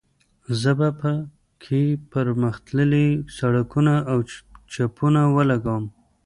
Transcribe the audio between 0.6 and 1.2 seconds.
زه به په